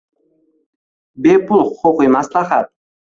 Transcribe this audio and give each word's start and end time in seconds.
Bepul 1.21 1.61
huquqiy 1.67 2.09
maslahat 2.13 2.65